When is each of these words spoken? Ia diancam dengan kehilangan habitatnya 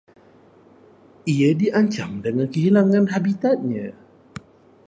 Ia 1.33 1.49
diancam 1.59 2.11
dengan 2.25 2.47
kehilangan 2.53 3.05
habitatnya 3.13 3.87